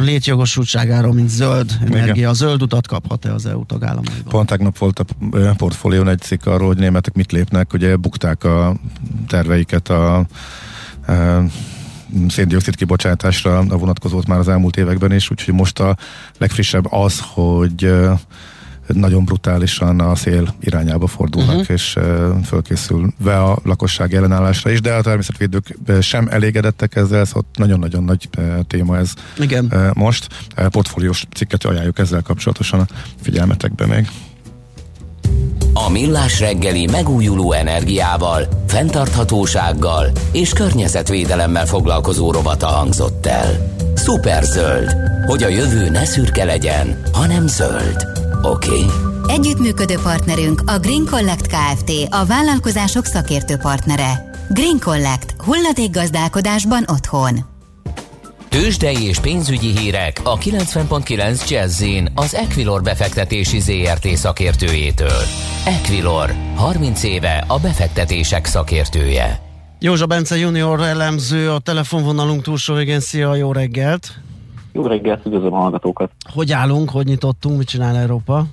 [0.00, 2.14] létjogosultságáról, mint zöld energia.
[2.14, 2.28] Igen.
[2.28, 4.28] A zöld utat kaphat-e az EU tagállamaiban?
[4.28, 5.04] Pont tegnap volt a
[5.56, 8.76] portfólión egy cikk arról, hogy németek mit lépnek, ugye bukták a
[9.28, 10.24] terveiket a, a
[12.28, 15.96] széndiokszid kibocsátásra a vonatkozót már az elmúlt években is, úgyhogy most a
[16.38, 17.92] legfrissebb az, hogy
[18.86, 21.70] nagyon brutálisan a szél irányába fordulnak, uh-huh.
[21.70, 21.98] és
[22.44, 28.28] fölkészülve a lakosság ellenállásra is, de a természetvédők sem elégedettek ezzel, szóval nagyon-nagyon nagy
[28.66, 29.92] téma ez Igen.
[29.94, 30.26] Most.
[30.70, 32.86] Portfóliós cikket ajánljuk ezzel kapcsolatosan a
[33.22, 34.08] figyelmetekbe még.
[35.74, 43.74] A Millás reggeli megújuló energiával, fenntarthatósággal és környezetvédelemmel foglalkozó rovata hangzott el.
[43.94, 44.94] Szuperzöld,
[45.26, 48.21] hogy a jövő ne szürke legyen, hanem zöld.
[48.42, 48.68] Oké.
[48.68, 48.84] Okay.
[49.26, 51.90] Együttműködő partnerünk a Green Collect Kft.
[52.08, 54.30] a vállalkozások szakértő partnere.
[54.50, 55.34] Green Collect.
[55.90, 57.50] gazdálkodásban otthon.
[58.48, 65.22] Tőzsdei és pénzügyi hírek a 90.9 jazz az Equilor befektetési ZRT szakértőjétől.
[65.64, 69.40] Equilor, 30 éve a befektetések szakértője.
[69.78, 73.00] Józsa Bence junior elemző a telefonvonalunk túlsó végén.
[73.00, 74.22] Szia, jó reggelt!
[74.72, 76.10] Jó reggelt, üdvözlöm a hallgatókat!
[76.32, 78.44] Hogy állunk, hogy nyitottunk, mit csinál Európa?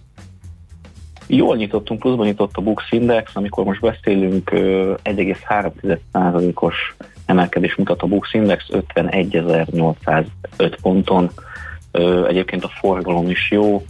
[1.28, 8.34] Jól nyitottunk, pluszban nyitott a Bux Index, amikor most beszélünk 1,3%-os emelkedés mutat a Bux
[8.34, 11.30] Index 51.805 ponton.
[12.28, 13.86] Egyébként a forgalom is jó,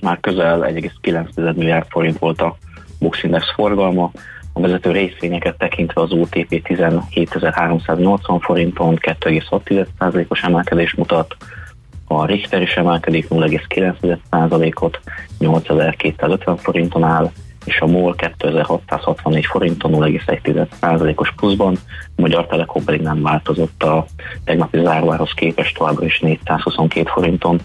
[0.00, 2.56] már közel 1,9 milliárd forint volt a
[2.98, 4.10] Bux Index forgalma,
[4.56, 11.36] a vezető részvényeket tekintve az OTP 17.380 forinton 2,6%-os emelkedés mutat,
[12.06, 15.00] a Richter is emelkedik 0,9%-ot,
[15.38, 17.30] 8250 forinton áll,
[17.64, 21.76] és a MOL 2664 forinton 0,1%-os pluszban,
[22.16, 24.06] a Magyar Telekom pedig nem változott a
[24.44, 27.60] tegnapi záróárhoz képest továbbra is 422 forinton.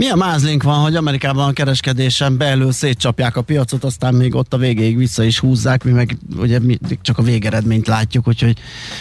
[0.00, 4.56] Milyen mázlink van, hogy Amerikában a kereskedésen belül szétcsapják a piacot, aztán még ott a
[4.56, 8.58] végéig vissza is húzzák, mi meg ugye mi csak a végeredményt látjuk, úgyhogy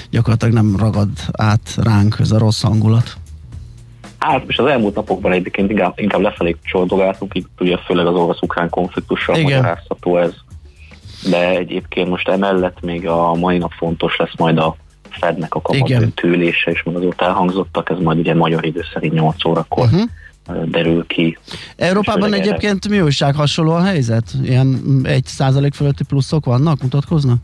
[0.09, 3.17] gyakorlatilag nem ragad át ránk ez a rossz hangulat.
[4.17, 8.69] Hát és az elmúlt napokban egyébként inkább, inkább lefelé csordogáltunk, itt ugye főleg az orosz-ukrán
[8.69, 10.33] konfliktussal magyarázható ez.
[11.29, 14.75] De egyébként most emellett még a mai nap fontos lesz majd a
[15.09, 19.45] Fednek a kamatő tűlése, és meg azóta elhangzottak, ez majd ugye magyar idő szerint 8
[19.45, 20.09] órakor uh-huh
[20.65, 21.38] derül ki.
[21.75, 24.33] Európában egyébként mi újság hasonló a helyzet?
[24.43, 27.38] Ilyen egy százalék fölötti pluszok vannak, mutatkoznak?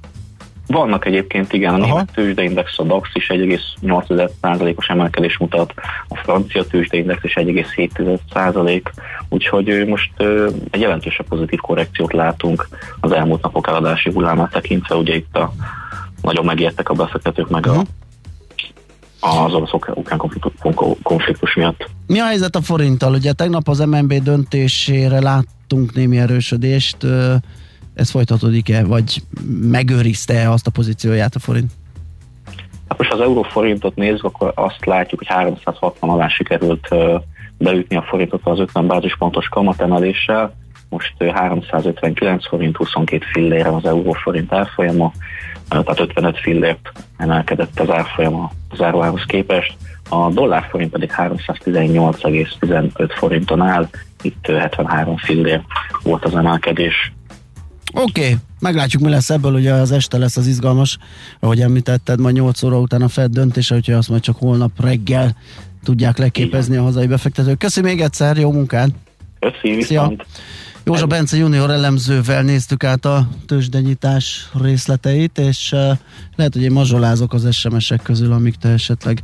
[0.68, 5.74] Vannak egyébként, igen, a német tőzsdeindex, a DAX is 1,8%-os emelkedés mutat,
[6.08, 8.82] a francia tőzsdeindex is 1,7%,
[9.30, 10.12] úgyhogy most
[10.72, 12.68] egy jelentősebb pozitív korrekciót látunk
[13.00, 15.54] az elmúlt napok eladási hullámát tekintve, ugye itt a
[16.22, 17.86] nagyon megértek a befektetők meg a, uh-huh.
[19.26, 20.22] Az orosz-ukrán
[21.04, 21.90] konfliktus miatt.
[22.08, 23.14] Mi a helyzet a forinttal?
[23.14, 26.98] Ugye tegnap az MNB döntésére láttunk némi erősödést,
[27.94, 29.22] ez folytatódik-e, vagy
[29.62, 31.72] megőrizte azt a pozícióját a forint?
[32.88, 36.88] Hát most az euróforintot nézzük, akkor azt látjuk, hogy 360 alá sikerült
[37.58, 40.54] beütni a forintot az 50 bázispontos kamatemeléssel,
[40.90, 45.12] most 359 forint 22 fillére az euróforint árfolyama,
[45.67, 49.75] tehát 55 fillért emelkedett az árfolyama az áruához képest,
[50.10, 53.89] a dollárforint pedig 318,15 forinton áll,
[54.21, 55.62] itt 73 fillér
[56.04, 57.13] volt az emelkedés.
[57.93, 58.36] Oké, okay.
[58.60, 60.97] meglátjuk mi lesz ebből, ugye az este lesz az izgalmas,
[61.39, 65.36] ahogy említetted, majd 8 óra után a Fed döntése, úgyhogy azt majd csak holnap reggel
[65.84, 67.58] tudják leképezni a hazai befektetők.
[67.58, 68.89] Köszi még egyszer, jó munkát!
[69.39, 70.25] Köszi, viszont!
[70.88, 75.80] Józsa Bence junior elemzővel néztük át a tőzsdenyítás részleteit, és uh,
[76.36, 79.24] lehet, hogy én mazsolázok az SMS-ek közül, amik te esetleg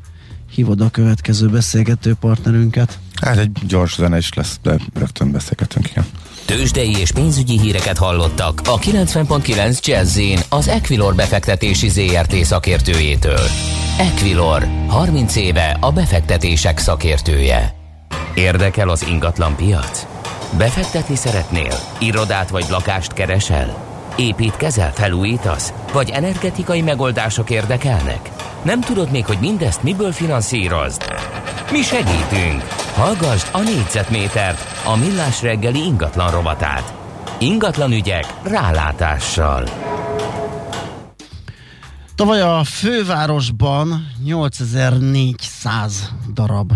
[0.52, 3.00] hívod a következő beszélgető partnerünket.
[3.22, 6.06] Hát egy gyors zene is lesz, de rögtön beszélgetünk, igen.
[6.46, 10.20] Tőzsdei és pénzügyi híreket hallottak a 90.9 jazz
[10.50, 13.48] az Equilor befektetési ZRT szakértőjétől.
[13.98, 17.74] Equilor, 30 éve a befektetések szakértője.
[18.36, 20.11] Érdekel az ingatlan piac?
[20.58, 21.74] Befektetni szeretnél?
[22.00, 23.86] Irodát vagy lakást keresel?
[24.16, 25.74] Építkezel, felújítasz?
[25.94, 28.30] Vagy energetikai megoldások érdekelnek?
[28.64, 31.02] Nem tudod még, hogy mindezt miből finanszírozd?
[31.72, 32.62] Mi segítünk!
[32.96, 36.94] Hallgassd a négyzetmétert, a millás reggeli ingatlan rovatát.
[37.40, 39.64] Ingatlan ügyek rálátással.
[42.16, 46.72] Tavaly a fővárosban 8400 darab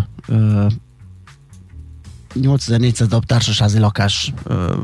[2.41, 4.75] 8400 darab társasházi lakás ö,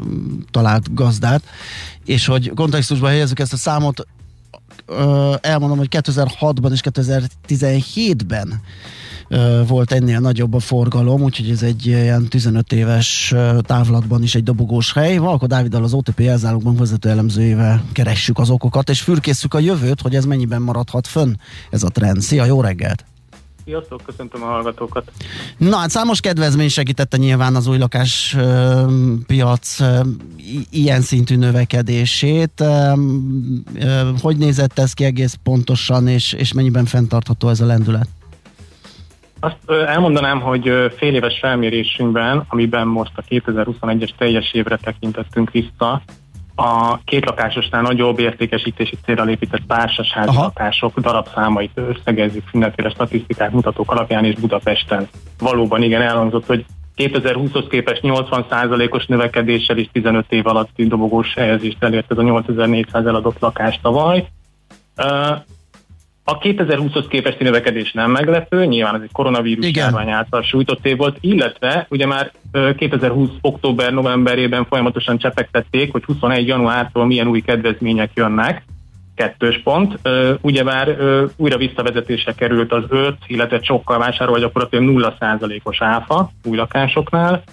[0.51, 1.43] talált gazdát,
[2.05, 4.07] és hogy kontextusban helyezzük ezt a számot,
[4.85, 8.61] ö, elmondom, hogy 2006-ban és 2017-ben
[9.67, 14.93] volt ennél nagyobb a forgalom, úgyhogy ez egy ilyen 15 éves távlatban is egy dobogós
[14.93, 15.17] hely.
[15.17, 20.15] Valko Dáviddal az OTP elzárókban vezető elemzőjével keressük az okokat, és fürkészük a jövőt, hogy
[20.15, 21.33] ez mennyiben maradhat fönn
[21.69, 22.21] ez a trend.
[22.21, 23.11] Szia, jó reggelt!
[23.65, 25.12] Sziasztok, köszöntöm a hallgatókat.
[25.58, 28.84] Na hát számos kedvezmény segítette nyilván az új lakás ö,
[29.28, 30.00] piac ö,
[30.71, 32.62] ilyen szintű növekedését.
[32.62, 32.93] Ö,
[33.80, 38.08] ö, hogy nézett ez ki egész pontosan, és, és mennyiben fenntartható ez a lendület?
[39.39, 46.02] Azt elmondanám, hogy fél éves felmérésünkben, amiben most a 2021-es teljes évre tekintettünk vissza,
[46.62, 50.41] a két lakásosnál nagyobb értékesítési célra épített társasházi Aha.
[50.41, 55.08] lakások darabszámait összegezzük mindenféle statisztikák, mutatók alapján és Budapesten.
[55.39, 56.65] Valóban igen elhangzott, hogy
[56.97, 63.39] 2020-hoz képest 80%-os növekedéssel és 15 év alatt dobogós helyezést elért ez a 8400 eladott
[63.39, 64.28] lakás tavaly.
[66.23, 69.84] A 2020-hoz képesti növekedés nem meglepő, nyilván ez egy koronavírus Igen.
[69.84, 72.31] járvány által sújtott év volt, illetve ugye már
[72.77, 78.63] 2020 október-novemberében folyamatosan csepegtették, hogy 21 januártól milyen új kedvezmények jönnek,
[79.15, 79.99] kettős pont.
[80.41, 80.95] Ugyebár
[81.36, 87.43] újra visszavezetése került az 5, illetve csokkal vásárol gyakorlatilag 0%-os áfa új lakásoknál,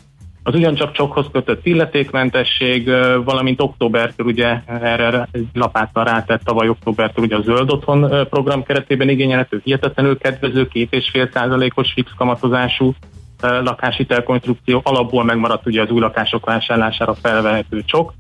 [0.48, 2.90] az ugyancsak csokhoz kötött illetékmentesség,
[3.24, 9.60] valamint októbertől ugye erre lapáttal rátett tavaly októbertől ugye a Zöld Otthon program keretében igényelhető
[9.64, 12.94] hihetetlenül kedvező két és fél százalékos fix kamatozású
[13.40, 18.12] lakáshitelkonstrukció alapból megmaradt ugye az új lakások vásárlására felvehető csok,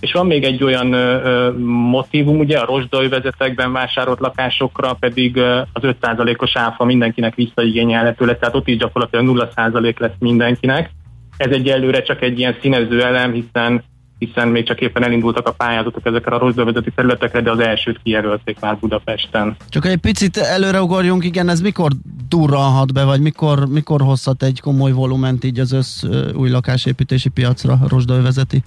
[0.00, 1.52] és van még egy olyan ö,
[1.90, 8.54] motivum, ugye a rozsdővezetekben vásárolt lakásokra pedig ö, az 5%-os áfa mindenkinek visszaigényelhető lesz, tehát
[8.54, 10.90] ott is gyakorlatilag 0% lesz mindenkinek.
[11.36, 13.82] Ez egyelőre csak egy ilyen színező elem, hiszen
[14.18, 16.54] hiszen még csak éppen elindultak a pályázatok ezekre a rossz
[16.94, 19.56] területekre, de az elsőt kijelölték már Budapesten.
[19.68, 21.90] Csak egy picit előre ugorjunk, igen, ez mikor
[22.28, 26.02] durranhat be, vagy mikor, mikor hozhat egy komoly volument így az össz
[26.34, 28.62] új lakásépítési piacra a rozsdővezeti?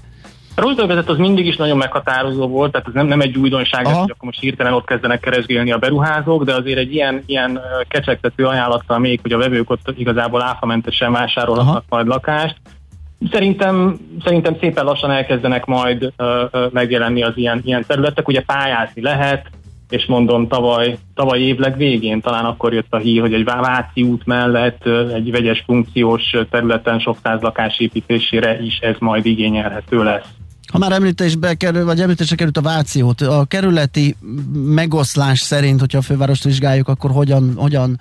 [0.60, 3.96] A rozsdővezet az mindig is nagyon meghatározó volt, tehát ez nem, nem egy újdonság, hogy
[3.96, 9.00] akkor most hirtelen ott kezdenek keresgélni a beruházók, de azért egy ilyen, ilyen kecsegtető ajánlattal
[9.00, 11.96] még, hogy a vevők ott igazából áfamentesen vásárolhatnak Aha.
[11.96, 12.56] majd lakást.
[13.32, 18.28] Szerintem, szerintem szépen lassan elkezdenek majd uh, uh, megjelenni az ilyen, ilyen területek.
[18.28, 19.50] Ugye pályázni lehet,
[19.90, 24.26] és mondom, tavaly, tavaly évleg végén talán akkor jött a hír, hogy egy Váci út
[24.26, 30.38] mellett egy vegyes funkciós területen sok száz lakás építésére is ez majd igényelhető lesz.
[30.72, 34.16] Ha már említésbe kerül, vagy említésre került a Vációt, a kerületi
[34.54, 38.00] megoszlás szerint, hogyha a fővárost vizsgáljuk, akkor hogyan, hogyan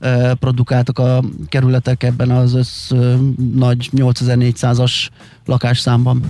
[0.00, 3.14] uh, produkáltak a kerületek ebben az össz uh,
[3.54, 4.92] nagy 8400-as
[5.46, 6.20] lakásszámban?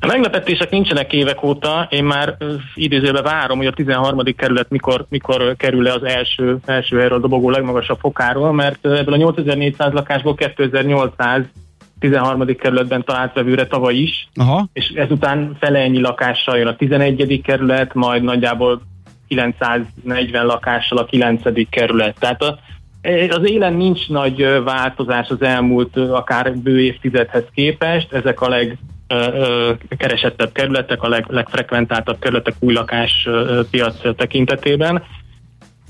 [0.00, 2.36] A meglepetések nincsenek évek óta, én már
[2.74, 4.22] idézőben várom, hogy a 13.
[4.36, 9.14] kerület mikor, mikor kerül le az első, első erről a dobogó legmagasabb fokáról, mert ebből
[9.14, 11.42] a 8400 lakásból 2800
[12.06, 12.56] 13.
[12.56, 14.68] kerületben talált vevőre tavaly is, Aha.
[14.72, 17.40] és ezután fele ennyi lakással jön a 11.
[17.44, 18.80] kerület, majd nagyjából
[19.28, 21.42] 940 lakással a 9.
[21.70, 22.16] kerület.
[22.18, 22.58] Tehát a,
[23.28, 28.78] az élen nincs nagy változás az elmúlt akár bő évtizedhez képest, ezek a leg
[29.96, 33.28] keresettebb kerületek, a leg, legfrekventáltabb kerületek új lakás
[33.70, 35.02] piac tekintetében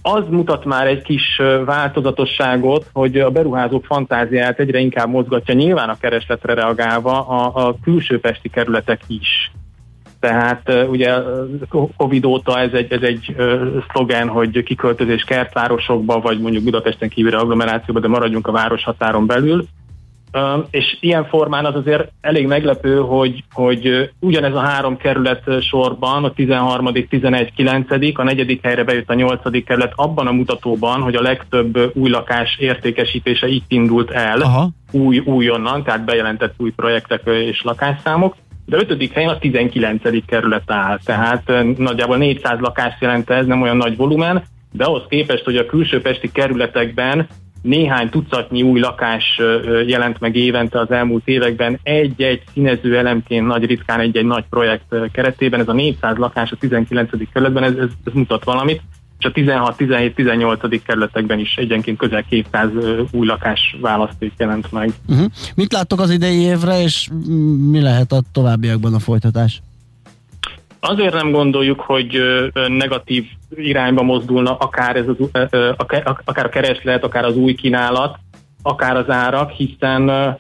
[0.09, 5.99] az mutat már egy kis változatosságot, hogy a beruházók fantáziát egyre inkább mozgatja nyilván a
[5.99, 8.21] keresletre reagálva a, a külső
[8.53, 9.51] kerületek is.
[10.21, 11.15] Tehát ugye
[11.97, 13.37] Covid óta ez egy, ez egy
[13.91, 19.67] szlogen, hogy kiköltözés kertvárosokba, vagy mondjuk Budapesten kívüli agglomerációba, de maradjunk a város határon belül
[20.71, 26.33] és ilyen formán az azért elég meglepő, hogy, hogy ugyanez a három kerület sorban, a
[26.33, 29.65] 13., 11., 9., a negyedik helyre bejött a 8.
[29.65, 34.69] kerület abban a mutatóban, hogy a legtöbb új lakás értékesítése itt indult el, Aha.
[34.93, 38.37] új, újonnan, tehát bejelentett új projektek és lakásszámok,
[38.67, 40.25] de ötödik helyen a 19.
[40.27, 45.45] kerület áll, tehát nagyjából 400 lakást jelent ez, nem olyan nagy volumen, de ahhoz képest,
[45.45, 47.27] hogy a külső pesti kerületekben
[47.67, 49.41] néhány tucatnyi új lakás
[49.87, 55.61] jelent meg évente az elmúlt években, egy-egy színező elemként nagy ritkán egy-egy nagy projekt keretében,
[55.61, 57.11] ez a 400 lakás a 19.
[57.33, 58.83] kerületben, ez, ez, ez mutat valamit,
[59.19, 60.83] és a 16, 17, 18.
[60.83, 62.71] kerületekben is egyenként közel 200
[63.11, 64.91] új lakás választék jelent meg.
[65.09, 65.27] Uh-huh.
[65.55, 67.09] Mit láttok az idei évre, és
[67.71, 69.63] mi lehet a továbbiakban a folytatás?
[70.81, 72.21] Azért nem gondoljuk, hogy
[72.69, 75.17] negatív irányba mozdulna akár, ez az,
[76.25, 78.17] akár a kereslet, akár az új kínálat,
[78.63, 80.37] akár az árak, hiszen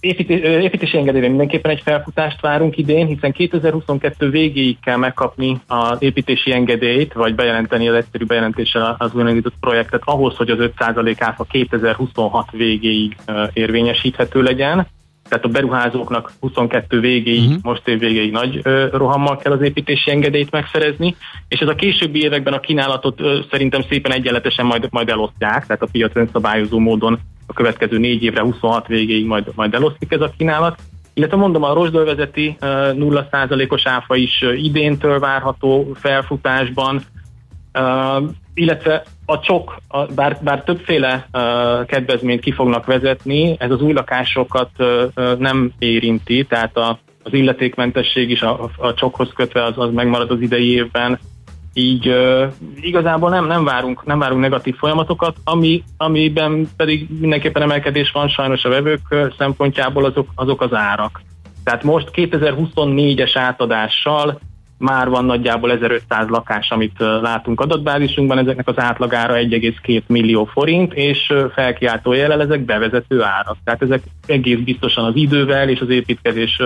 [0.00, 7.12] építési engedélyre mindenképpen egy felfutást várunk idén, hiszen 2022 végéig kell megkapni az építési engedélyt,
[7.12, 13.16] vagy bejelenteni az egyszerű bejelentéssel az újraindított projektet ahhoz, hogy az 5% áfa 2026 végéig
[13.52, 14.86] érvényesíthető legyen
[15.28, 17.62] tehát a beruházóknak 22 végéig, uh-huh.
[17.62, 21.16] most év végéig nagy ö, rohammal kell az építési engedélyt megszerezni,
[21.48, 25.82] és ez a későbbi években a kínálatot ö, szerintem szépen egyenletesen majd, majd elosztják, tehát
[25.82, 30.32] a piac önszabályozó módon a következő négy évre 26 végéig majd, majd elosztik ez a
[30.36, 30.78] kínálat.
[31.14, 37.02] Illetve mondom, a rozsdolvezeti 0%-os áfa is idéntől várható felfutásban,
[38.54, 43.92] Illetve a csok, a, bár, bár többféle uh, kedvezményt ki fognak vezetni, ez az új
[43.92, 49.92] lakásokat uh, nem érinti, tehát a, az illetékmentesség is a, a csokhoz kötve az, az
[49.92, 51.18] megmarad az idei évben,
[51.72, 58.10] így uh, igazából nem, nem, várunk, nem várunk negatív folyamatokat, ami, amiben pedig mindenképpen emelkedés
[58.10, 61.20] van sajnos a vevők szempontjából azok, azok az árak.
[61.64, 64.40] Tehát most 2024-es átadással
[64.78, 71.32] már van nagyjából 1500 lakás, amit látunk adatbázisunkban, ezeknek az átlagára 1,2 millió forint, és
[71.54, 73.56] felkiáltó jelel ezek bevezető árak.
[73.64, 76.60] Tehát ezek egész biztosan az idővel és az építkezés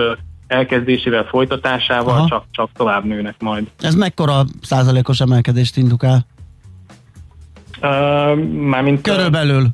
[0.47, 3.67] elkezdésével, folytatásával csak, csak tovább nőnek majd.
[3.79, 6.25] Ez mekkora százalékos emelkedést indukál?
[7.81, 9.67] Uh, mármint, Körülbelül.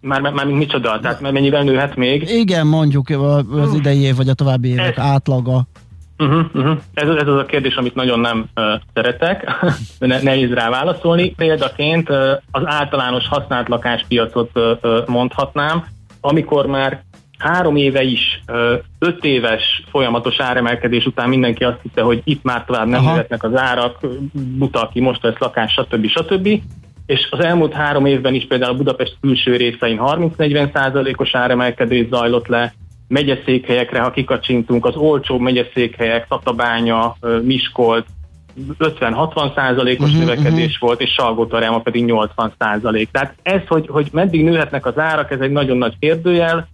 [0.00, 0.98] Már, már, már micsoda?
[1.00, 2.28] Tehát mennyivel nőhet még?
[2.28, 3.08] Igen, mondjuk
[3.50, 5.66] az idei év vagy a további évek ez, átlaga.
[6.18, 6.78] Uh-huh, uh-huh.
[6.94, 9.50] Ez, ez az a kérdés, amit nagyon nem uh, szeretek,
[9.98, 11.30] ne, nehéz rá válaszolni.
[11.30, 15.84] Példaként uh, az általános használt lakáspiacot uh, mondhatnám,
[16.20, 17.02] amikor már
[17.38, 22.64] három éve is, uh, öt éves folyamatos áremelkedés után mindenki azt hitte, hogy itt már
[22.64, 23.98] tovább nem jöhetnek az árak,
[24.32, 26.06] buta, aki most vesz lakás, stb.
[26.06, 26.48] stb.
[27.06, 32.46] És az elmúlt három évben is például a Budapest külső részein 30-40 százalékos áremelkedés zajlott
[32.46, 32.74] le,
[33.08, 38.06] megyeszékhelyekre, ha kikacsintunk, az olcsó megyeszékhelyek, Tatabánya, Miskolt,
[38.78, 40.80] 50-60 százalékos uh-huh, növekedés uh-huh.
[40.80, 41.46] volt, és salgó
[41.82, 43.10] pedig 80 százalék.
[43.10, 46.68] Tehát ez, hogy, hogy meddig nőhetnek az árak, ez egy nagyon nagy kérdőjel.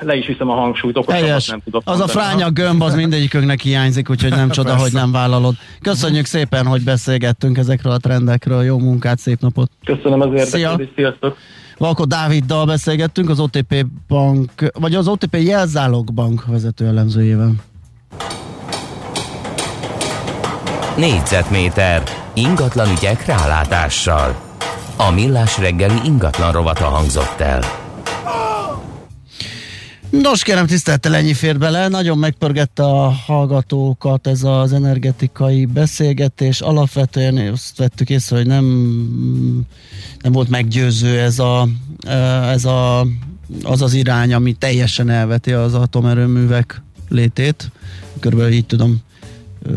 [0.00, 1.46] le is viszem a hangsúlyt, Helyes.
[1.46, 2.18] nem tudok Az mondani.
[2.18, 5.54] a fránya gömb, az mindegyikünknek hiányzik, úgyhogy nem csoda, hogy nem vállalod.
[5.82, 8.62] Köszönjük szépen, hogy beszélgettünk ezekről a trendekről.
[8.62, 9.70] Jó munkát, szép napot!
[9.84, 11.36] Köszönöm az érdeklődést, sziasztok!
[11.78, 17.52] Valko Dáviddal beszélgettünk, az OTP bank, vagy az OTP jelzálog bank vezető elemzőjével.
[20.96, 22.02] Négyzetméter
[22.34, 24.36] ingatlan ügyek rálátással.
[24.96, 27.87] A millás reggeli ingatlan rovata hangzott el.
[30.10, 31.88] Nos, kérem, tisztelettel ennyi fér bele.
[31.88, 36.60] Nagyon megpörgette a hallgatókat ez az energetikai beszélgetés.
[36.60, 38.64] Alapvetően azt vettük észre, hogy nem,
[40.22, 41.68] nem volt meggyőző ez a,
[42.50, 43.06] ez a,
[43.62, 47.70] az az irány, ami teljesen elveti az atomerőművek létét.
[48.20, 48.96] Körülbelül így tudom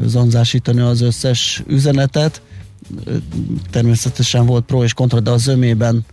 [0.06, 2.42] zanzásítani az összes üzenetet.
[3.70, 6.06] Természetesen volt pro és kontra, de a zömében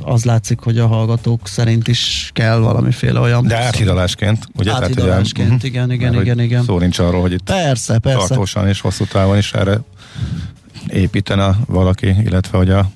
[0.00, 3.46] az látszik, hogy a hallgatók szerint is kell valamiféle olyan...
[3.46, 4.72] De áthidalásként, ugye?
[4.72, 6.64] Áthidalásként, Tehát, igen, igen, mert, igen, igen.
[6.64, 8.26] Szó nincs arról, hogy itt persze, persze.
[8.26, 9.80] tartósan és hosszú távon is erre
[10.88, 12.90] építene valaki, illetve hogy a,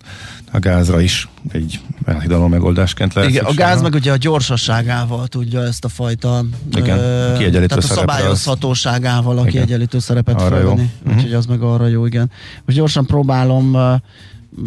[0.50, 3.30] a gázra is egy elhidaló megoldásként lehet.
[3.30, 7.80] Igen, a gáz meg ugye a gyorsasságával tudja ezt a fajta Igen, ö, tehát a
[7.80, 10.80] szabályozhatóságával a kiegyenlítő szerepet arra felvenni.
[10.80, 11.12] Jó.
[11.12, 11.38] Úgyhogy uh-huh.
[11.38, 12.30] az meg arra jó, igen.
[12.64, 13.76] Most gyorsan próbálom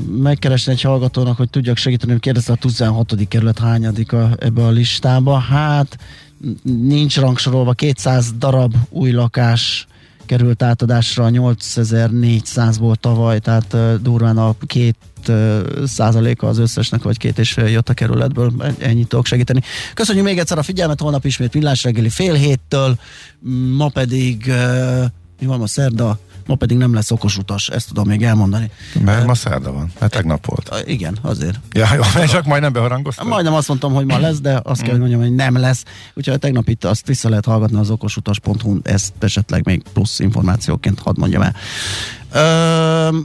[0.10, 3.16] megkeresni egy hallgatónak, hogy tudjak segíteni, hogy kérdezte a 16.
[3.28, 5.38] kerület hányadik a, ebbe a listába.
[5.38, 5.98] Hát
[6.64, 9.88] nincs rangsorolva, 200 darab új lakás
[10.26, 14.96] került átadásra 8400 volt tavaly, tehát uh, durván a két
[15.86, 19.62] százaléka az összesnek, vagy két és fél jött a kerületből, ennyit tudok segíteni.
[19.94, 22.96] Köszönjük még egyszer a figyelmet, holnap ismét villás reggeli fél héttől,
[23.76, 24.52] ma pedig
[25.40, 26.20] mi van a szerda?
[26.48, 28.72] Ma pedig nem lesz okos utas, ezt tudom még elmondani.
[29.04, 30.84] Mert ma szerda van, mert tegnap volt.
[30.86, 31.60] Igen, azért.
[31.72, 33.28] Ja, jó, csak majdnem beharangoztam.
[33.28, 35.84] Majdnem azt mondtam, hogy ma lesz, de azt kell, hogy mondjam, hogy nem lesz.
[36.14, 41.20] Úgyhogy tegnap itt azt vissza lehet hallgatni az okosutas.hu, ezt esetleg még plusz információként hadd
[41.20, 41.56] mondjam el.
[42.32, 43.18] Ö,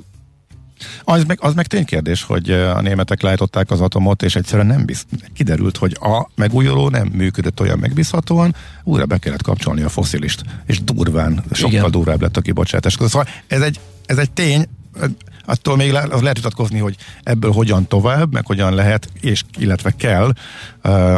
[1.05, 5.07] az meg, az meg ténykérdés, hogy a németek leállították az atomot, és egyszerűen nem biz,
[5.35, 8.55] kiderült, hogy a megújuló nem működött olyan megbízhatóan,
[8.85, 11.91] újra be kellett kapcsolni a foszilist, és durván, sokkal Igen.
[11.91, 12.97] durvább lett a kibocsátás.
[12.99, 14.67] Szóval ez egy, ez egy tény,
[15.45, 19.91] attól még le, az lehet vitatkozni, hogy ebből hogyan tovább, meg hogyan lehet, és illetve
[19.91, 20.33] kell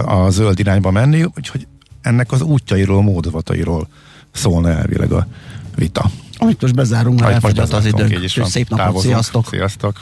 [0.05, 1.67] a zöld irányba menni, úgyhogy
[2.03, 3.89] ennek az útjairól, módozatairól
[4.33, 5.27] szólna elvileg a
[5.77, 6.11] vita.
[6.41, 8.29] Amit most bezárunk, mert elfogyott az időnk.
[8.29, 9.47] Szép napot, sziasztok!
[9.51, 10.01] Sziasztok!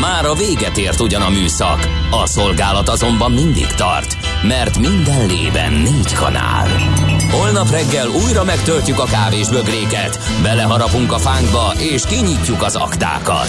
[0.00, 5.72] Már a véget ért ugyan a műszak, a szolgálat azonban mindig tart, mert minden lében
[5.72, 6.68] négy kanál.
[7.30, 13.48] Holnap reggel újra megtöltjük a kávés bögréket, beleharapunk a fánkba és kinyitjuk az aktákat.